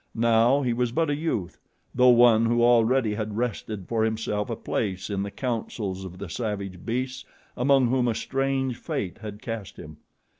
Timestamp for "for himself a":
3.87-4.55